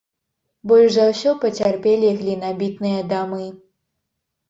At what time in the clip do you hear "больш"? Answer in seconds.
0.71-0.89